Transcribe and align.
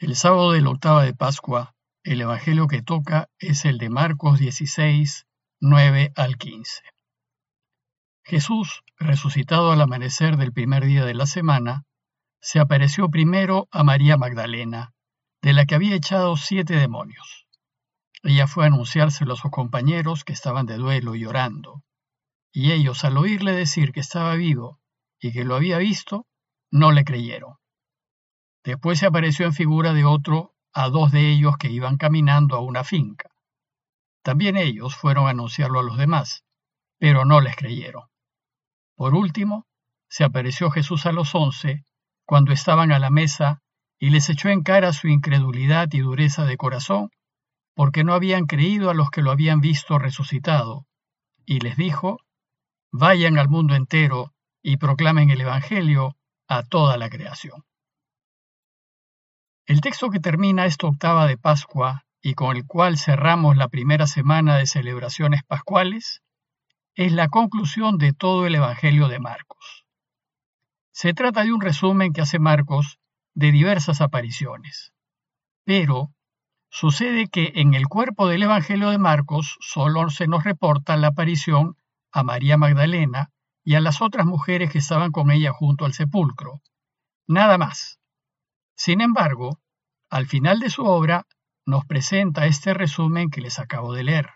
El 0.00 0.14
sábado 0.14 0.52
de 0.52 0.60
la 0.60 0.70
octava 0.70 1.02
de 1.02 1.12
Pascua, 1.12 1.74
el 2.04 2.20
evangelio 2.20 2.68
que 2.68 2.82
toca 2.82 3.28
es 3.40 3.64
el 3.64 3.78
de 3.78 3.90
Marcos 3.90 4.38
16, 4.38 5.26
9 5.58 6.12
al 6.14 6.38
15. 6.38 6.82
Jesús, 8.22 8.84
resucitado 8.96 9.72
al 9.72 9.80
amanecer 9.80 10.36
del 10.36 10.52
primer 10.52 10.84
día 10.84 11.04
de 11.04 11.14
la 11.14 11.26
semana, 11.26 11.82
se 12.40 12.60
apareció 12.60 13.08
primero 13.08 13.66
a 13.72 13.82
María 13.82 14.16
Magdalena, 14.16 14.94
de 15.42 15.52
la 15.52 15.66
que 15.66 15.74
había 15.74 15.96
echado 15.96 16.36
siete 16.36 16.76
demonios. 16.76 17.48
Ella 18.22 18.46
fue 18.46 18.62
a 18.62 18.66
anunciárselo 18.68 19.32
a 19.32 19.36
sus 19.36 19.50
compañeros 19.50 20.22
que 20.22 20.32
estaban 20.32 20.66
de 20.66 20.76
duelo 20.76 21.16
y 21.16 21.22
llorando, 21.22 21.82
y 22.52 22.70
ellos, 22.70 23.02
al 23.02 23.16
oírle 23.18 23.50
decir 23.50 23.90
que 23.90 23.98
estaba 23.98 24.36
vivo 24.36 24.78
y 25.18 25.32
que 25.32 25.42
lo 25.42 25.56
había 25.56 25.78
visto, 25.78 26.24
no 26.70 26.92
le 26.92 27.02
creyeron. 27.02 27.56
Después 28.64 28.98
se 28.98 29.06
apareció 29.06 29.46
en 29.46 29.52
figura 29.52 29.92
de 29.92 30.04
otro 30.04 30.54
a 30.72 30.88
dos 30.88 31.12
de 31.12 31.30
ellos 31.30 31.56
que 31.58 31.70
iban 31.70 31.96
caminando 31.96 32.56
a 32.56 32.60
una 32.60 32.84
finca. 32.84 33.30
También 34.22 34.56
ellos 34.56 34.94
fueron 34.94 35.26
a 35.26 35.30
anunciarlo 35.30 35.80
a 35.80 35.82
los 35.82 35.96
demás, 35.96 36.44
pero 36.98 37.24
no 37.24 37.40
les 37.40 37.56
creyeron. 37.56 38.04
Por 38.96 39.14
último, 39.14 39.66
se 40.08 40.24
apareció 40.24 40.70
Jesús 40.70 41.06
a 41.06 41.12
los 41.12 41.34
once 41.34 41.84
cuando 42.24 42.52
estaban 42.52 42.92
a 42.92 42.98
la 42.98 43.10
mesa 43.10 43.62
y 43.98 44.10
les 44.10 44.28
echó 44.28 44.48
en 44.48 44.62
cara 44.62 44.92
su 44.92 45.08
incredulidad 45.08 45.88
y 45.92 46.00
dureza 46.00 46.44
de 46.44 46.56
corazón, 46.56 47.10
porque 47.74 48.04
no 48.04 48.12
habían 48.12 48.46
creído 48.46 48.90
a 48.90 48.94
los 48.94 49.10
que 49.10 49.22
lo 49.22 49.30
habían 49.30 49.60
visto 49.60 49.98
resucitado, 49.98 50.86
y 51.46 51.60
les 51.60 51.76
dijo, 51.76 52.18
Vayan 52.90 53.38
al 53.38 53.48
mundo 53.48 53.74
entero 53.74 54.34
y 54.62 54.76
proclamen 54.76 55.30
el 55.30 55.40
Evangelio 55.40 56.16
a 56.48 56.62
toda 56.62 56.96
la 56.96 57.10
creación. 57.10 57.64
El 59.68 59.82
texto 59.82 60.08
que 60.08 60.18
termina 60.18 60.64
esta 60.64 60.86
octava 60.86 61.26
de 61.26 61.36
Pascua 61.36 62.06
y 62.22 62.32
con 62.32 62.56
el 62.56 62.64
cual 62.66 62.96
cerramos 62.96 63.54
la 63.54 63.68
primera 63.68 64.06
semana 64.06 64.56
de 64.56 64.66
celebraciones 64.66 65.42
pascuales 65.44 66.22
es 66.94 67.12
la 67.12 67.28
conclusión 67.28 67.98
de 67.98 68.14
todo 68.14 68.46
el 68.46 68.54
Evangelio 68.54 69.08
de 69.08 69.18
Marcos. 69.18 69.84
Se 70.90 71.12
trata 71.12 71.44
de 71.44 71.52
un 71.52 71.60
resumen 71.60 72.14
que 72.14 72.22
hace 72.22 72.38
Marcos 72.38 72.98
de 73.34 73.52
diversas 73.52 74.00
apariciones, 74.00 74.94
pero 75.66 76.14
sucede 76.70 77.28
que 77.28 77.52
en 77.56 77.74
el 77.74 77.88
cuerpo 77.88 78.26
del 78.26 78.44
Evangelio 78.44 78.88
de 78.88 78.96
Marcos 78.96 79.58
solo 79.60 80.08
se 80.08 80.28
nos 80.28 80.44
reporta 80.44 80.96
la 80.96 81.08
aparición 81.08 81.76
a 82.10 82.22
María 82.22 82.56
Magdalena 82.56 83.32
y 83.64 83.74
a 83.74 83.82
las 83.82 84.00
otras 84.00 84.24
mujeres 84.24 84.72
que 84.72 84.78
estaban 84.78 85.12
con 85.12 85.30
ella 85.30 85.52
junto 85.52 85.84
al 85.84 85.92
sepulcro. 85.92 86.62
Nada 87.26 87.58
más. 87.58 87.97
Sin 88.78 89.00
embargo, 89.00 89.58
al 90.08 90.28
final 90.28 90.60
de 90.60 90.70
su 90.70 90.84
obra 90.84 91.26
nos 91.66 91.84
presenta 91.84 92.46
este 92.46 92.74
resumen 92.74 93.28
que 93.28 93.40
les 93.40 93.58
acabo 93.58 93.92
de 93.92 94.04
leer. 94.04 94.30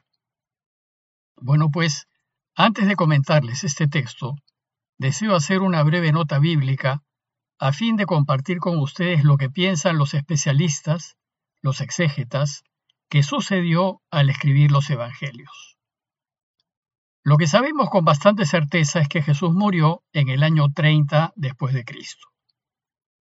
Bueno, 1.37 1.71
pues, 1.71 2.09
antes 2.57 2.89
de 2.89 2.97
comentarles 2.97 3.63
este 3.63 3.87
texto, 3.87 4.35
deseo 4.98 5.37
hacer 5.37 5.61
una 5.61 5.85
breve 5.85 6.11
nota 6.11 6.41
bíblica 6.41 7.05
a 7.61 7.73
fin 7.73 7.97
de 7.97 8.05
compartir 8.05 8.59
con 8.59 8.81
ustedes 8.81 9.23
lo 9.23 9.37
que 9.37 9.48
piensan 9.48 9.97
los 9.97 10.13
especialistas, 10.13 11.17
los 11.61 11.81
exégetas, 11.81 12.65
que 13.09 13.23
sucedió 13.23 14.03
al 14.11 14.29
escribir 14.29 14.73
los 14.73 14.91
evangelios. 14.91 15.79
Lo 17.23 17.37
que 17.37 17.47
sabemos 17.47 17.91
con 17.91 18.05
bastante 18.05 18.45
certeza 18.45 18.98
es 18.98 19.09
que 19.09 19.23
Jesús 19.23 19.53
murió 19.53 20.03
en 20.13 20.31
el 20.31 20.43
año 20.43 20.67
30 20.75 21.33
después 21.37 21.75
de 21.75 21.85
Cristo. 21.85 22.27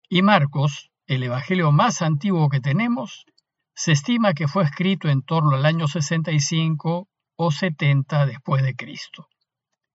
Y 0.08 0.22
Marcos, 0.22 0.90
el 1.10 1.24
evangelio 1.24 1.72
más 1.72 2.04
antiguo 2.04 2.50
que 2.50 2.62
tenemos, 2.62 3.26
se 3.74 3.94
estima 3.94 4.36
que 4.36 4.48
fue 4.48 4.64
escrito 4.64 5.10
en 5.10 5.24
torno 5.24 5.56
al 5.56 5.66
año 5.66 5.88
65 5.88 7.08
o 7.36 7.52
70 7.52 8.28
después 8.28 8.62
de 8.62 8.76
Cristo. 8.76 9.28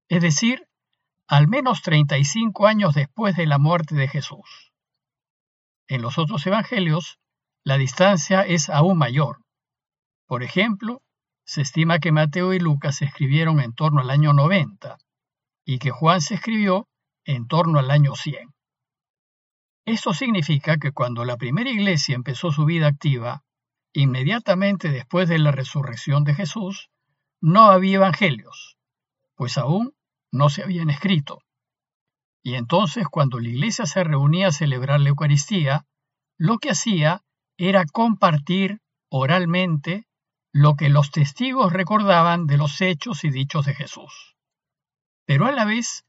Es 0.09 0.23
decir, 0.23 0.67
al 1.27 1.47
menos 1.47 1.83
35 1.83 2.65
años 2.65 2.95
después 2.95 3.35
de 3.35 3.45
la 3.45 3.59
muerte 3.59 3.93
de 3.93 4.07
Jesús. 4.07 4.71
En 5.88 6.01
los 6.01 6.17
otros 6.17 6.47
evangelios, 6.47 7.19
la 7.63 7.77
distancia 7.77 8.41
es 8.41 8.71
aún 8.71 8.97
mayor. 8.97 9.38
Por 10.25 10.41
ejemplo, 10.41 11.03
se 11.45 11.61
estima 11.61 11.99
que 11.99 12.11
Mateo 12.11 12.53
y 12.53 12.59
Lucas 12.59 12.95
se 12.97 13.05
escribieron 13.05 13.59
en 13.59 13.75
torno 13.75 14.01
al 14.01 14.09
año 14.09 14.33
90 14.33 14.97
y 15.63 15.77
que 15.77 15.91
Juan 15.91 16.21
se 16.21 16.33
escribió 16.35 16.88
en 17.23 17.45
torno 17.45 17.77
al 17.77 17.91
año 17.91 18.15
100. 18.15 18.49
Esto 19.85 20.13
significa 20.13 20.77
que 20.77 20.94
cuando 20.94 21.25
la 21.25 21.35
primera 21.35 21.69
iglesia 21.69 22.16
empezó 22.16 22.51
su 22.51 22.63
vida 22.63 22.88
activa, 22.88 23.44
inmediatamente 23.91 24.89
después 24.89 25.27
de 25.27 25.39
la 25.39 25.51
resurrección 25.51 26.23
de 26.23 26.35
Jesús, 26.35 26.89
no 27.41 27.66
había 27.66 27.95
evangelios, 27.95 28.77
pues 29.35 29.57
aún 29.57 29.94
no 30.31 30.49
se 30.49 30.63
habían 30.63 30.89
escrito. 30.89 31.39
Y 32.41 32.55
entonces 32.55 33.07
cuando 33.09 33.39
la 33.39 33.49
iglesia 33.49 33.85
se 33.85 34.03
reunía 34.05 34.47
a 34.47 34.51
celebrar 34.53 35.01
la 35.01 35.09
Eucaristía, 35.09 35.85
lo 36.38 36.59
que 36.59 36.71
hacía 36.71 37.21
era 37.57 37.85
compartir 37.85 38.79
oralmente 39.09 40.07
lo 40.53 40.75
que 40.75 40.89
los 40.89 41.11
testigos 41.11 41.73
recordaban 41.73 42.47
de 42.47 42.57
los 42.57 42.79
hechos 42.79 43.25
y 43.25 43.31
dichos 43.31 43.65
de 43.65 43.73
Jesús. 43.73 44.38
Pero 45.25 45.45
a 45.45 45.51
la 45.51 45.65
vez 45.65 46.05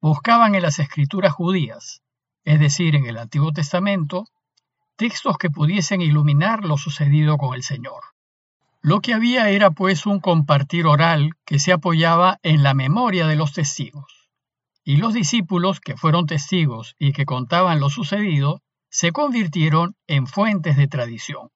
buscaban 0.00 0.54
en 0.54 0.62
las 0.62 0.80
escrituras 0.80 1.32
judías 1.32 2.03
es 2.44 2.60
decir, 2.60 2.94
en 2.94 3.06
el 3.06 3.18
Antiguo 3.18 3.52
Testamento, 3.52 4.26
textos 4.96 5.38
que 5.38 5.50
pudiesen 5.50 6.00
iluminar 6.00 6.64
lo 6.64 6.76
sucedido 6.76 7.36
con 7.38 7.54
el 7.54 7.62
Señor. 7.62 8.02
Lo 8.80 9.00
que 9.00 9.14
había 9.14 9.48
era 9.48 9.70
pues 9.70 10.04
un 10.04 10.20
compartir 10.20 10.86
oral 10.86 11.30
que 11.46 11.58
se 11.58 11.72
apoyaba 11.72 12.38
en 12.42 12.62
la 12.62 12.74
memoria 12.74 13.26
de 13.26 13.36
los 13.36 13.54
testigos. 13.54 14.28
Y 14.84 14.98
los 14.98 15.14
discípulos, 15.14 15.80
que 15.80 15.96
fueron 15.96 16.26
testigos 16.26 16.94
y 16.98 17.12
que 17.12 17.24
contaban 17.24 17.80
lo 17.80 17.88
sucedido, 17.88 18.60
se 18.90 19.10
convirtieron 19.10 19.96
en 20.06 20.26
fuentes 20.26 20.76
de 20.76 20.86
tradición. 20.86 21.48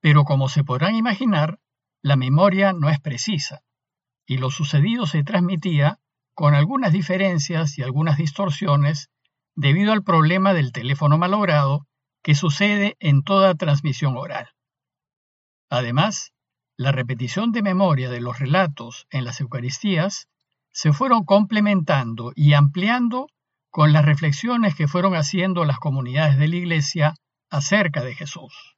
Pero 0.00 0.24
como 0.24 0.48
se 0.48 0.64
podrán 0.64 0.96
imaginar, 0.96 1.60
la 2.02 2.16
memoria 2.16 2.72
no 2.72 2.90
es 2.90 3.00
precisa, 3.00 3.62
y 4.26 4.38
lo 4.38 4.50
sucedido 4.50 5.06
se 5.06 5.22
transmitía 5.22 6.00
con 6.34 6.54
algunas 6.54 6.92
diferencias 6.92 7.78
y 7.78 7.82
algunas 7.82 8.18
distorsiones 8.18 9.10
debido 9.56 9.92
al 9.92 10.04
problema 10.04 10.52
del 10.52 10.70
teléfono 10.70 11.18
malogrado 11.18 11.86
que 12.22 12.34
sucede 12.34 12.96
en 13.00 13.22
toda 13.22 13.54
transmisión 13.54 14.16
oral. 14.16 14.50
Además, 15.70 16.32
la 16.76 16.92
repetición 16.92 17.52
de 17.52 17.62
memoria 17.62 18.10
de 18.10 18.20
los 18.20 18.38
relatos 18.38 19.06
en 19.10 19.24
las 19.24 19.40
Eucaristías 19.40 20.28
se 20.72 20.92
fueron 20.92 21.24
complementando 21.24 22.32
y 22.34 22.52
ampliando 22.52 23.28
con 23.70 23.92
las 23.92 24.04
reflexiones 24.04 24.74
que 24.74 24.88
fueron 24.88 25.14
haciendo 25.14 25.64
las 25.64 25.78
comunidades 25.78 26.38
de 26.38 26.48
la 26.48 26.56
Iglesia 26.56 27.14
acerca 27.50 28.04
de 28.04 28.14
Jesús. 28.14 28.76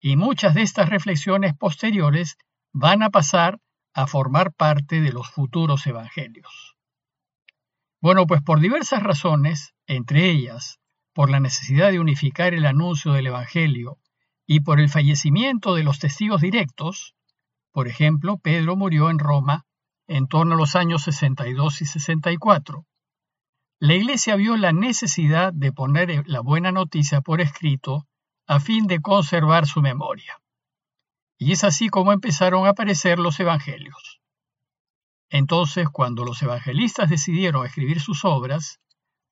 Y 0.00 0.16
muchas 0.16 0.54
de 0.54 0.62
estas 0.62 0.88
reflexiones 0.88 1.54
posteriores 1.54 2.38
van 2.72 3.02
a 3.02 3.10
pasar 3.10 3.58
a 3.92 4.06
formar 4.06 4.54
parte 4.54 5.00
de 5.00 5.12
los 5.12 5.28
futuros 5.28 5.86
evangelios. 5.86 6.76
Bueno, 8.00 8.26
pues 8.26 8.42
por 8.42 8.60
diversas 8.60 9.02
razones, 9.02 9.74
entre 9.86 10.30
ellas 10.30 10.78
por 11.12 11.28
la 11.28 11.40
necesidad 11.40 11.90
de 11.90 12.00
unificar 12.00 12.54
el 12.54 12.64
anuncio 12.64 13.12
del 13.12 13.26
Evangelio 13.26 13.98
y 14.46 14.60
por 14.60 14.80
el 14.80 14.88
fallecimiento 14.88 15.74
de 15.74 15.82
los 15.82 15.98
testigos 15.98 16.40
directos, 16.40 17.14
por 17.72 17.88
ejemplo, 17.88 18.38
Pedro 18.38 18.76
murió 18.76 19.10
en 19.10 19.18
Roma 19.18 19.66
en 20.06 20.28
torno 20.28 20.54
a 20.54 20.58
los 20.58 20.76
años 20.76 21.02
62 21.02 21.82
y 21.82 21.86
64. 21.86 22.86
La 23.80 23.94
Iglesia 23.94 24.36
vio 24.36 24.56
la 24.56 24.72
necesidad 24.72 25.52
de 25.52 25.72
poner 25.72 26.26
la 26.26 26.40
buena 26.40 26.72
noticia 26.72 27.20
por 27.20 27.40
escrito 27.40 28.06
a 28.46 28.60
fin 28.60 28.86
de 28.86 29.00
conservar 29.00 29.66
su 29.66 29.80
memoria. 29.80 30.40
Y 31.38 31.52
es 31.52 31.64
así 31.64 31.88
como 31.88 32.12
empezaron 32.12 32.66
a 32.66 32.70
aparecer 32.70 33.18
los 33.18 33.38
Evangelios. 33.40 34.19
Entonces, 35.30 35.88
cuando 35.88 36.24
los 36.24 36.42
evangelistas 36.42 37.08
decidieron 37.08 37.64
escribir 37.64 38.00
sus 38.00 38.24
obras, 38.24 38.80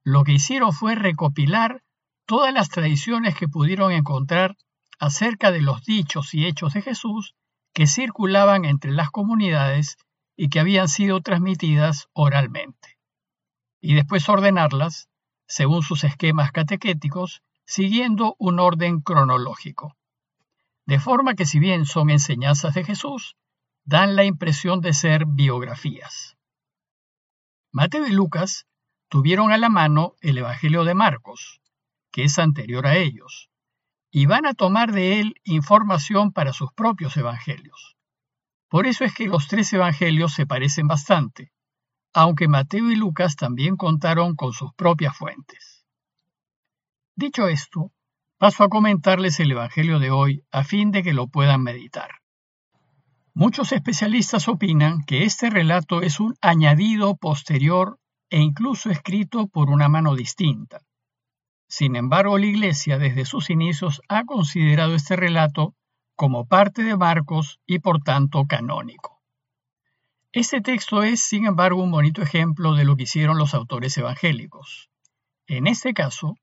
lo 0.04 0.24
que 0.24 0.32
hicieron 0.32 0.72
fue 0.72 0.94
recopilar 0.94 1.82
todas 2.24 2.54
las 2.54 2.68
tradiciones 2.68 3.34
que 3.34 3.48
pudieron 3.48 3.90
encontrar 3.92 4.56
acerca 5.00 5.50
de 5.50 5.60
los 5.60 5.84
dichos 5.84 6.34
y 6.34 6.46
hechos 6.46 6.72
de 6.74 6.82
Jesús 6.82 7.34
que 7.72 7.86
circulaban 7.86 8.64
entre 8.64 8.92
las 8.92 9.10
comunidades 9.10 9.96
y 10.36 10.48
que 10.48 10.60
habían 10.60 10.88
sido 10.88 11.20
transmitidas 11.20 12.08
oralmente, 12.12 12.96
y 13.80 13.94
después 13.94 14.28
ordenarlas 14.28 15.08
según 15.46 15.82
sus 15.82 16.04
esquemas 16.04 16.52
catequéticos, 16.52 17.42
siguiendo 17.64 18.36
un 18.38 18.60
orden 18.60 19.00
cronológico. 19.00 19.96
De 20.86 21.00
forma 21.00 21.34
que 21.34 21.46
si 21.46 21.58
bien 21.58 21.86
son 21.86 22.10
enseñanzas 22.10 22.74
de 22.74 22.84
Jesús, 22.84 23.36
dan 23.88 24.16
la 24.16 24.24
impresión 24.24 24.82
de 24.82 24.92
ser 24.92 25.24
biografías. 25.24 26.36
Mateo 27.72 28.06
y 28.06 28.10
Lucas 28.10 28.66
tuvieron 29.08 29.50
a 29.50 29.56
la 29.56 29.70
mano 29.70 30.12
el 30.20 30.36
Evangelio 30.36 30.84
de 30.84 30.92
Marcos, 30.92 31.62
que 32.12 32.24
es 32.24 32.38
anterior 32.38 32.86
a 32.86 32.98
ellos, 32.98 33.48
y 34.10 34.26
van 34.26 34.44
a 34.44 34.52
tomar 34.52 34.92
de 34.92 35.20
él 35.20 35.36
información 35.42 36.32
para 36.32 36.52
sus 36.52 36.70
propios 36.74 37.16
evangelios. 37.16 37.96
Por 38.68 38.86
eso 38.86 39.04
es 39.04 39.14
que 39.14 39.26
los 39.26 39.48
tres 39.48 39.72
evangelios 39.72 40.34
se 40.34 40.44
parecen 40.44 40.86
bastante, 40.86 41.50
aunque 42.12 42.46
Mateo 42.46 42.90
y 42.90 42.96
Lucas 42.96 43.36
también 43.36 43.76
contaron 43.76 44.36
con 44.36 44.52
sus 44.52 44.74
propias 44.74 45.16
fuentes. 45.16 45.86
Dicho 47.16 47.48
esto, 47.48 47.90
paso 48.36 48.64
a 48.64 48.68
comentarles 48.68 49.40
el 49.40 49.52
Evangelio 49.52 49.98
de 49.98 50.10
hoy 50.10 50.44
a 50.50 50.62
fin 50.62 50.90
de 50.90 51.02
que 51.02 51.14
lo 51.14 51.28
puedan 51.28 51.62
meditar. 51.62 52.10
Muchos 53.38 53.70
especialistas 53.70 54.48
opinan 54.48 55.04
que 55.04 55.22
este 55.22 55.48
relato 55.48 56.02
es 56.02 56.18
un 56.18 56.34
añadido 56.40 57.14
posterior 57.14 58.00
e 58.30 58.40
incluso 58.40 58.90
escrito 58.90 59.46
por 59.46 59.70
una 59.70 59.88
mano 59.88 60.16
distinta. 60.16 60.80
Sin 61.68 61.94
embargo, 61.94 62.36
la 62.36 62.46
Iglesia 62.46 62.98
desde 62.98 63.24
sus 63.24 63.48
inicios 63.48 64.02
ha 64.08 64.24
considerado 64.24 64.96
este 64.96 65.14
relato 65.14 65.76
como 66.16 66.48
parte 66.48 66.82
de 66.82 66.96
Marcos 66.96 67.60
y 67.64 67.78
por 67.78 68.02
tanto 68.02 68.44
canónico. 68.48 69.22
Este 70.32 70.60
texto 70.60 71.04
es, 71.04 71.20
sin 71.20 71.46
embargo, 71.46 71.80
un 71.80 71.92
bonito 71.92 72.22
ejemplo 72.22 72.74
de 72.74 72.84
lo 72.84 72.96
que 72.96 73.04
hicieron 73.04 73.38
los 73.38 73.54
autores 73.54 73.96
evangélicos. 73.96 74.90
En 75.46 75.68
este 75.68 75.94
caso, 75.94 76.34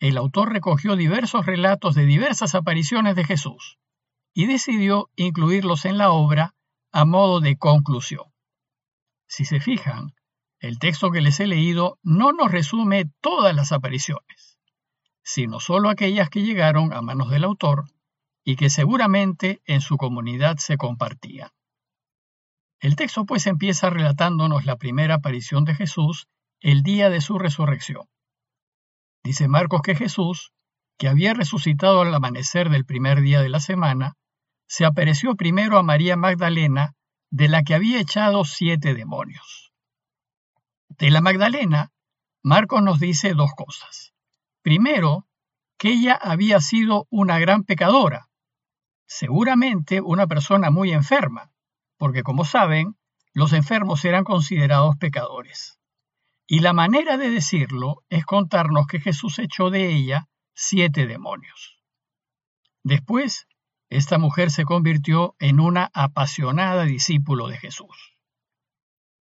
el 0.00 0.16
autor 0.16 0.52
recogió 0.52 0.96
diversos 0.96 1.46
relatos 1.46 1.94
de 1.94 2.06
diversas 2.06 2.56
apariciones 2.56 3.14
de 3.14 3.22
Jesús 3.22 3.78
y 4.32 4.46
decidió 4.46 5.10
incluirlos 5.16 5.84
en 5.84 5.98
la 5.98 6.10
obra 6.10 6.54
a 6.92 7.04
modo 7.04 7.40
de 7.40 7.56
conclusión. 7.56 8.24
Si 9.26 9.44
se 9.44 9.60
fijan, 9.60 10.14
el 10.58 10.78
texto 10.78 11.10
que 11.10 11.20
les 11.20 11.40
he 11.40 11.46
leído 11.46 11.98
no 12.02 12.32
nos 12.32 12.50
resume 12.50 13.10
todas 13.20 13.54
las 13.54 13.72
apariciones, 13.72 14.58
sino 15.22 15.60
solo 15.60 15.88
aquellas 15.88 16.30
que 16.30 16.42
llegaron 16.42 16.92
a 16.92 17.00
manos 17.00 17.30
del 17.30 17.44
autor 17.44 17.86
y 18.44 18.56
que 18.56 18.70
seguramente 18.70 19.62
en 19.64 19.80
su 19.80 19.96
comunidad 19.96 20.56
se 20.58 20.76
compartían. 20.76 21.50
El 22.80 22.96
texto 22.96 23.24
pues 23.24 23.46
empieza 23.46 23.90
relatándonos 23.90 24.64
la 24.64 24.76
primera 24.76 25.16
aparición 25.16 25.64
de 25.64 25.74
Jesús 25.74 26.28
el 26.60 26.82
día 26.82 27.10
de 27.10 27.20
su 27.20 27.38
resurrección. 27.38 28.08
Dice 29.22 29.48
Marcos 29.48 29.82
que 29.82 29.94
Jesús, 29.94 30.52
que 30.98 31.08
había 31.08 31.34
resucitado 31.34 32.02
al 32.02 32.14
amanecer 32.14 32.70
del 32.70 32.86
primer 32.86 33.20
día 33.20 33.40
de 33.40 33.50
la 33.50 33.60
semana, 33.60 34.16
se 34.70 34.84
apareció 34.84 35.34
primero 35.34 35.78
a 35.78 35.82
María 35.82 36.16
Magdalena, 36.16 36.94
de 37.28 37.48
la 37.48 37.64
que 37.64 37.74
había 37.74 37.98
echado 37.98 38.44
siete 38.44 38.94
demonios. 38.94 39.72
De 40.90 41.10
la 41.10 41.20
Magdalena, 41.20 41.90
Marcos 42.44 42.80
nos 42.80 43.00
dice 43.00 43.34
dos 43.34 43.50
cosas. 43.56 44.14
Primero, 44.62 45.26
que 45.76 45.88
ella 45.88 46.14
había 46.14 46.60
sido 46.60 47.08
una 47.10 47.40
gran 47.40 47.64
pecadora, 47.64 48.28
seguramente 49.08 50.00
una 50.00 50.28
persona 50.28 50.70
muy 50.70 50.92
enferma, 50.92 51.50
porque 51.98 52.22
como 52.22 52.44
saben, 52.44 52.96
los 53.34 53.52
enfermos 53.52 54.04
eran 54.04 54.22
considerados 54.22 54.96
pecadores. 54.98 55.80
Y 56.46 56.60
la 56.60 56.72
manera 56.72 57.16
de 57.16 57.28
decirlo 57.30 58.04
es 58.08 58.24
contarnos 58.24 58.86
que 58.86 59.00
Jesús 59.00 59.40
echó 59.40 59.70
de 59.70 59.92
ella 59.92 60.28
siete 60.54 61.08
demonios. 61.08 61.76
Después, 62.84 63.48
esta 63.90 64.18
mujer 64.18 64.50
se 64.50 64.64
convirtió 64.64 65.34
en 65.40 65.58
una 65.58 65.90
apasionada 65.92 66.84
discípulo 66.84 67.48
de 67.48 67.58
Jesús. 67.58 68.16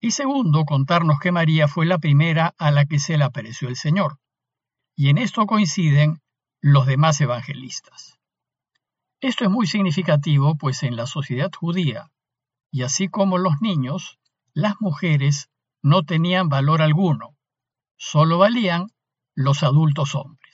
Y 0.00 0.10
segundo, 0.10 0.64
contarnos 0.64 1.20
que 1.20 1.32
María 1.32 1.68
fue 1.68 1.86
la 1.86 1.98
primera 1.98 2.54
a 2.58 2.70
la 2.70 2.84
que 2.84 2.98
se 2.98 3.16
le 3.16 3.24
apareció 3.24 3.68
el 3.68 3.76
Señor. 3.76 4.18
Y 4.96 5.10
en 5.10 5.18
esto 5.18 5.46
coinciden 5.46 6.20
los 6.60 6.86
demás 6.86 7.20
evangelistas. 7.20 8.18
Esto 9.20 9.44
es 9.44 9.50
muy 9.50 9.66
significativo, 9.66 10.56
pues 10.56 10.82
en 10.82 10.96
la 10.96 11.06
sociedad 11.06 11.50
judía, 11.52 12.10
y 12.70 12.82
así 12.82 13.08
como 13.08 13.38
los 13.38 13.60
niños, 13.60 14.18
las 14.54 14.74
mujeres 14.80 15.50
no 15.82 16.04
tenían 16.04 16.48
valor 16.48 16.82
alguno, 16.82 17.36
solo 17.96 18.38
valían 18.38 18.88
los 19.34 19.62
adultos 19.62 20.14
hombres. 20.14 20.47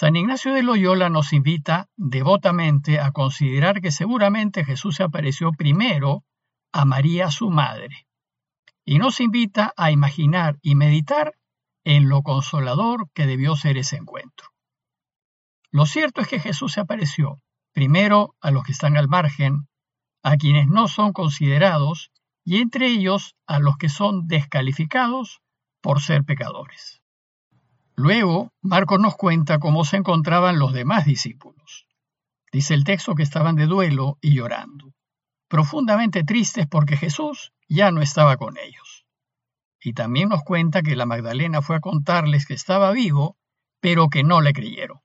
San 0.00 0.14
Ignacio 0.14 0.54
de 0.54 0.62
Loyola 0.62 1.08
nos 1.08 1.32
invita 1.32 1.88
devotamente 1.96 3.00
a 3.00 3.10
considerar 3.10 3.80
que 3.80 3.90
seguramente 3.90 4.64
Jesús 4.64 4.94
se 4.94 5.02
apareció 5.02 5.50
primero 5.50 6.22
a 6.72 6.84
María 6.84 7.32
su 7.32 7.50
madre, 7.50 8.06
y 8.84 9.00
nos 9.00 9.18
invita 9.18 9.72
a 9.76 9.90
imaginar 9.90 10.56
y 10.62 10.76
meditar 10.76 11.34
en 11.82 12.08
lo 12.08 12.22
consolador 12.22 13.10
que 13.12 13.26
debió 13.26 13.56
ser 13.56 13.76
ese 13.76 13.96
encuentro. 13.96 14.46
Lo 15.72 15.84
cierto 15.84 16.20
es 16.20 16.28
que 16.28 16.38
Jesús 16.38 16.74
se 16.74 16.80
apareció 16.80 17.40
primero 17.72 18.36
a 18.40 18.52
los 18.52 18.62
que 18.62 18.70
están 18.70 18.96
al 18.96 19.08
margen, 19.08 19.66
a 20.22 20.36
quienes 20.36 20.68
no 20.68 20.86
son 20.86 21.12
considerados, 21.12 22.12
y 22.44 22.58
entre 22.58 22.86
ellos 22.86 23.34
a 23.48 23.58
los 23.58 23.76
que 23.78 23.88
son 23.88 24.28
descalificados 24.28 25.40
por 25.80 26.00
ser 26.00 26.22
pecadores. 26.22 26.97
Luego, 27.98 28.52
Marcos 28.62 29.00
nos 29.00 29.16
cuenta 29.16 29.58
cómo 29.58 29.84
se 29.84 29.96
encontraban 29.96 30.60
los 30.60 30.72
demás 30.72 31.04
discípulos. 31.04 31.88
Dice 32.52 32.74
el 32.74 32.84
texto 32.84 33.16
que 33.16 33.24
estaban 33.24 33.56
de 33.56 33.66
duelo 33.66 34.18
y 34.20 34.36
llorando 34.36 34.94
profundamente 35.48 36.22
tristes 36.22 36.68
porque 36.68 36.96
Jesús 36.96 37.52
ya 37.68 37.90
no 37.90 38.00
estaba 38.00 38.36
con 38.36 38.56
ellos. 38.56 39.04
Y 39.82 39.94
también 39.94 40.28
nos 40.28 40.44
cuenta 40.44 40.82
que 40.82 40.94
la 40.94 41.06
Magdalena 41.06 41.60
fue 41.60 41.74
a 41.74 41.80
contarles 41.80 42.46
que 42.46 42.54
estaba 42.54 42.92
vivo, 42.92 43.36
pero 43.80 44.10
que 44.10 44.22
no 44.22 44.42
le 44.42 44.52
creyeron. 44.52 45.00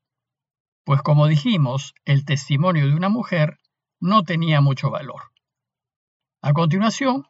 Pues 0.84 1.02
como 1.02 1.26
dijimos, 1.26 1.96
el 2.06 2.26
testimonio 2.26 2.86
de 2.88 2.94
una 2.94 3.10
mujer 3.10 3.58
no 4.00 4.22
tenía 4.22 4.62
mucho 4.62 4.92
valor. 4.92 5.32
A 6.44 6.54
continuación, 6.54 7.26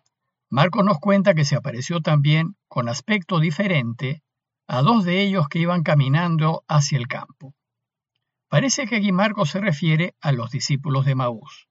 Marcos 0.50 0.84
nos 0.84 1.00
cuenta 1.00 1.34
que 1.34 1.46
se 1.46 1.56
apareció 1.56 2.02
también 2.02 2.58
con 2.68 2.90
aspecto 2.90 3.40
diferente 3.40 4.24
a 4.68 4.82
dos 4.82 5.04
de 5.04 5.22
ellos 5.22 5.48
que 5.50 5.60
iban 5.60 5.84
caminando 5.84 6.64
hacia 6.68 6.98
el 6.98 7.08
campo. 7.08 7.54
Parece 8.48 8.88
que 8.88 8.98
aquí 8.98 9.12
Marcos 9.12 9.50
se 9.50 9.60
refiere 9.60 10.16
a 10.22 10.32
los 10.32 10.52
discípulos 10.52 11.06
de 11.06 11.16
Maús 11.16 11.68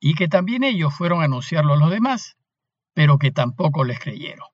y 0.00 0.14
que 0.14 0.28
también 0.28 0.64
ellos 0.64 0.94
fueron 0.94 1.20
a 1.20 1.26
anunciarlo 1.26 1.74
a 1.74 1.76
los 1.76 1.90
demás, 1.90 2.36
pero 2.94 3.18
que 3.18 3.30
tampoco 3.30 3.84
les 3.84 4.00
creyeron. 4.00 4.48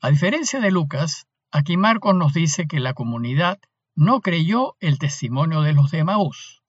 A 0.00 0.10
diferencia 0.10 0.60
de 0.60 0.70
Lucas, 0.70 1.26
aquí 1.50 1.76
Marcos 1.76 2.14
nos 2.14 2.32
dice 2.32 2.66
que 2.66 2.80
la 2.80 2.94
comunidad 2.94 3.58
no 3.94 4.20
creyó 4.20 4.76
el 4.80 4.98
testimonio 4.98 5.60
de 5.60 5.74
los 5.74 5.90
de 5.90 6.04
Maús. 6.04 6.62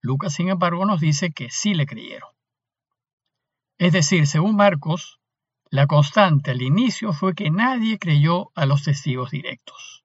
Lucas, 0.00 0.34
sin 0.34 0.48
embargo, 0.48 0.84
nos 0.84 1.00
dice 1.00 1.30
que 1.30 1.50
sí 1.50 1.74
le 1.74 1.86
creyeron. 1.86 2.30
Es 3.78 3.92
decir, 3.92 4.26
según 4.26 4.56
Marcos, 4.56 5.20
la 5.70 5.86
constante 5.86 6.52
al 6.52 6.62
inicio 6.62 7.12
fue 7.12 7.34
que 7.34 7.50
nadie 7.50 7.98
creyó 7.98 8.50
a 8.54 8.66
los 8.66 8.84
testigos 8.84 9.30
directos. 9.30 10.04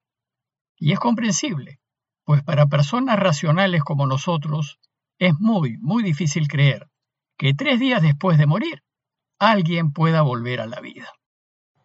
Y 0.77 0.91
es 0.91 0.99
comprensible, 0.99 1.79
pues 2.23 2.43
para 2.43 2.67
personas 2.67 3.19
racionales 3.19 3.83
como 3.83 4.07
nosotros, 4.07 4.79
es 5.19 5.33
muy, 5.39 5.77
muy 5.77 6.01
difícil 6.01 6.47
creer 6.47 6.89
que 7.37 7.53
tres 7.53 7.79
días 7.79 8.01
después 8.01 8.37
de 8.37 8.47
morir 8.47 8.83
alguien 9.39 9.91
pueda 9.91 10.21
volver 10.21 10.61
a 10.61 10.67
la 10.67 10.79
vida. 10.79 11.11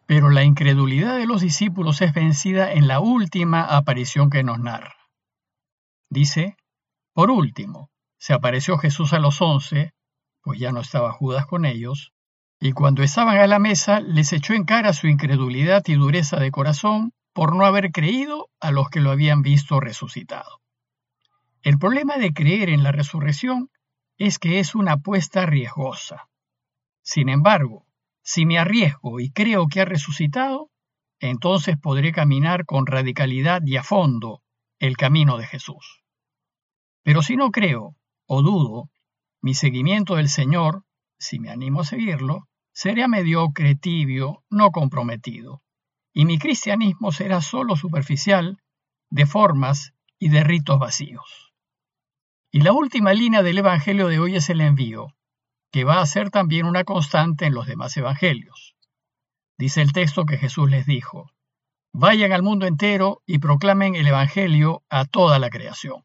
Pero 0.07 0.31
la 0.31 0.45
incredulidad 0.45 1.17
de 1.17 1.27
los 1.27 1.41
discípulos 1.41 2.01
es 2.01 2.15
vencida 2.15 2.73
en 2.73 2.87
la 2.87 3.01
última 3.01 3.63
aparición 3.63 4.31
que 4.31 4.43
nos 4.43 4.59
narra. 4.59 4.95
Dice, 6.09 6.57
por 7.13 7.31
último, 7.31 7.91
se 8.19 8.33
apareció 8.33 8.79
Jesús 8.79 9.13
a 9.13 9.19
los 9.19 9.41
once, 9.41 9.93
pues 10.43 10.59
ya 10.61 10.73
no 10.73 10.81
estaba 10.81 11.13
Judas 11.13 11.47
con 11.47 11.65
ellos, 11.65 12.13
y 12.59 12.73
cuando 12.73 13.03
estaban 13.03 13.39
a 13.39 13.47
la 13.47 13.59
mesa 13.59 14.01
les 14.01 14.33
echó 14.33 14.55
en 14.55 14.65
cara 14.65 14.93
su 14.93 15.09
incredulidad 15.09 15.83
y 15.87 15.95
dureza 15.95 16.39
de 16.39 16.51
corazón 16.51 17.13
por 17.33 17.55
no 17.55 17.67
haber 17.67 17.93
creído 17.93 18.49
a 18.61 18.71
los 18.71 18.89
que 18.89 19.01
lo 19.01 19.11
habían 19.11 19.43
visto 19.43 19.79
resucitado. 19.79 20.63
El 21.63 21.79
problema 21.79 22.17
de 22.17 22.33
creer 22.33 22.71
en 22.71 22.83
la 22.83 22.93
resurrección 22.93 23.71
es 24.17 24.39
que 24.39 24.59
es 24.59 24.75
una 24.75 24.93
apuesta 24.93 25.45
riesgosa. 25.45 26.29
Sin 27.03 27.29
embargo, 27.29 27.85
si 28.23 28.47
me 28.47 28.59
arriesgo 28.59 29.21
y 29.21 29.31
creo 29.31 29.69
que 29.69 29.83
ha 29.83 29.85
resucitado, 29.85 30.71
entonces 31.21 31.77
podré 31.77 32.13
caminar 32.13 32.65
con 32.65 32.87
radicalidad 32.87 33.61
y 33.65 33.77
a 33.77 33.83
fondo 33.83 34.43
el 34.79 34.97
camino 34.97 35.37
de 35.37 35.47
Jesús. 35.47 36.03
Pero 37.03 37.21
si 37.21 37.37
no 37.37 37.51
creo 37.51 37.97
o 38.27 38.43
dudo, 38.43 38.89
mi 39.43 39.55
seguimiento 39.55 40.17
del 40.17 40.29
Señor, 40.29 40.86
si 41.19 41.39
me 41.39 41.51
animo 41.51 41.81
a 41.81 41.85
seguirlo, 41.85 42.49
será 42.73 43.09
mediocre, 43.09 43.75
tibio, 43.75 44.45
no 44.51 44.71
comprometido, 44.71 45.63
y 46.13 46.25
mi 46.25 46.39
cristianismo 46.39 47.13
será 47.13 47.41
solo 47.41 47.77
superficial, 47.77 48.63
de 49.11 49.27
formas 49.27 49.95
y 50.19 50.29
de 50.29 50.45
ritos 50.45 50.79
vacíos. 50.79 51.53
Y 52.51 52.61
la 52.61 52.73
última 52.73 53.13
línea 53.13 53.43
del 53.43 53.59
Evangelio 53.59 54.09
de 54.09 54.19
hoy 54.19 54.37
es 54.37 54.51
el 54.51 54.61
envío, 54.61 55.15
que 55.71 55.85
va 55.85 56.01
a 56.01 56.07
ser 56.07 56.31
también 56.31 56.67
una 56.67 56.85
constante 56.85 57.47
en 57.47 57.55
los 57.55 57.67
demás 57.67 57.97
Evangelios. 57.97 58.77
Dice 59.59 59.83
el 59.83 59.93
texto 59.93 60.25
que 60.27 60.39
Jesús 60.39 60.71
les 60.71 60.87
dijo, 60.87 61.33
Vayan 61.93 62.33
al 62.33 62.43
mundo 62.43 62.67
entero 62.67 63.23
y 63.27 63.39
proclamen 63.39 63.95
el 63.95 64.07
Evangelio 64.07 64.85
a 64.91 65.07
toda 65.07 65.39
la 65.39 65.49
creación. 65.49 66.05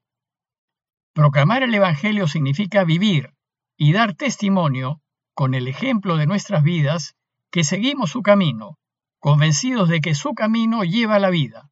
Proclamar 1.13 1.63
el 1.63 1.73
Evangelio 1.73 2.27
significa 2.27 2.85
vivir 2.85 3.33
y 3.83 3.93
dar 3.93 4.13
testimonio 4.13 5.01
con 5.33 5.55
el 5.55 5.67
ejemplo 5.67 6.15
de 6.15 6.27
nuestras 6.27 6.61
vidas 6.61 7.15
que 7.49 7.63
seguimos 7.63 8.11
su 8.11 8.21
camino, 8.21 8.77
convencidos 9.17 9.89
de 9.89 10.01
que 10.01 10.13
su 10.13 10.35
camino 10.35 10.83
lleva 10.83 11.15
a 11.15 11.19
la 11.19 11.31
vida. 11.31 11.71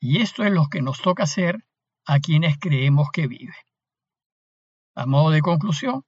Y 0.00 0.22
esto 0.22 0.42
es 0.42 0.50
lo 0.50 0.66
que 0.66 0.82
nos 0.82 1.00
toca 1.00 1.22
hacer 1.22 1.64
a 2.04 2.18
quienes 2.18 2.58
creemos 2.58 3.10
que 3.12 3.28
vive. 3.28 3.54
A 4.96 5.06
modo 5.06 5.30
de 5.30 5.40
conclusión, 5.40 6.02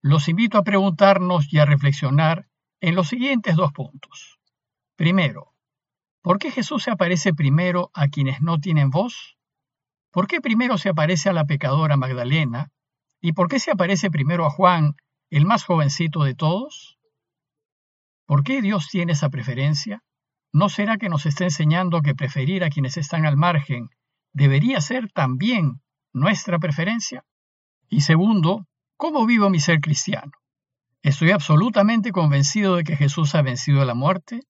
los 0.00 0.30
invito 0.30 0.56
a 0.56 0.64
preguntarnos 0.64 1.52
y 1.52 1.58
a 1.58 1.66
reflexionar 1.66 2.48
en 2.80 2.94
los 2.94 3.08
siguientes 3.08 3.56
dos 3.56 3.70
puntos. 3.70 4.38
Primero, 4.96 5.52
¿por 6.22 6.38
qué 6.38 6.50
Jesús 6.50 6.84
se 6.84 6.90
aparece 6.90 7.34
primero 7.34 7.90
a 7.92 8.08
quienes 8.08 8.40
no 8.40 8.58
tienen 8.60 8.88
voz? 8.88 9.36
¿Por 10.10 10.26
qué 10.26 10.40
primero 10.40 10.78
se 10.78 10.88
aparece 10.88 11.28
a 11.28 11.34
la 11.34 11.44
pecadora 11.44 11.98
Magdalena? 11.98 12.70
¿Y 13.26 13.32
por 13.32 13.48
qué 13.48 13.58
se 13.58 13.70
aparece 13.70 14.10
primero 14.10 14.44
a 14.44 14.50
Juan, 14.50 14.96
el 15.30 15.46
más 15.46 15.64
jovencito 15.64 16.24
de 16.24 16.34
todos? 16.34 16.98
¿Por 18.26 18.44
qué 18.44 18.60
Dios 18.60 18.88
tiene 18.90 19.12
esa 19.12 19.30
preferencia? 19.30 20.02
¿No 20.52 20.68
será 20.68 20.98
que 20.98 21.08
nos 21.08 21.24
está 21.24 21.44
enseñando 21.44 22.02
que 22.02 22.14
preferir 22.14 22.64
a 22.64 22.68
quienes 22.68 22.98
están 22.98 23.24
al 23.24 23.38
margen 23.38 23.88
debería 24.34 24.78
ser 24.82 25.10
también 25.10 25.80
nuestra 26.12 26.58
preferencia? 26.58 27.24
Y 27.88 28.02
segundo, 28.02 28.66
¿cómo 28.98 29.24
vivo 29.24 29.48
mi 29.48 29.58
ser 29.58 29.80
cristiano? 29.80 30.32
¿Estoy 31.00 31.30
absolutamente 31.30 32.12
convencido 32.12 32.76
de 32.76 32.84
que 32.84 32.94
Jesús 32.94 33.34
ha 33.34 33.40
vencido 33.40 33.86
la 33.86 33.94
muerte? 33.94 34.42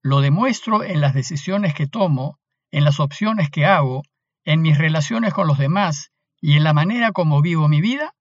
¿Lo 0.00 0.20
demuestro 0.20 0.84
en 0.84 1.00
las 1.00 1.12
decisiones 1.12 1.74
que 1.74 1.88
tomo, 1.88 2.38
en 2.70 2.84
las 2.84 3.00
opciones 3.00 3.50
que 3.50 3.66
hago 3.66 4.04
en 4.44 4.62
mis 4.62 4.78
relaciones 4.78 5.34
con 5.34 5.48
los 5.48 5.58
demás 5.58 6.12
y 6.42 6.56
en 6.56 6.64
la 6.64 6.74
manera 6.74 7.12
como 7.12 7.40
vivo 7.40 7.68
mi 7.68 7.80
vida? 7.80 8.14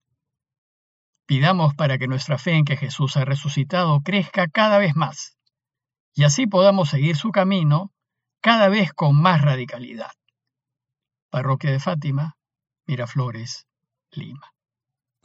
Pidamos 1.25 1.73
para 1.75 1.97
que 1.97 2.07
nuestra 2.07 2.37
fe 2.37 2.53
en 2.53 2.65
que 2.65 2.77
Jesús 2.77 3.17
ha 3.17 3.25
resucitado 3.25 3.99
crezca 4.01 4.47
cada 4.47 4.77
vez 4.77 4.95
más 4.95 5.37
y 6.13 6.23
así 6.23 6.45
podamos 6.45 6.89
seguir 6.89 7.15
su 7.15 7.31
camino 7.31 7.91
cada 8.41 8.69
vez 8.69 8.93
con 8.93 9.19
más 9.19 9.41
radicalidad. 9.41 10.11
Parroquia 11.29 11.71
de 11.71 11.79
Fátima, 11.79 12.37
Miraflores, 12.85 13.67
Lima. 14.11 14.53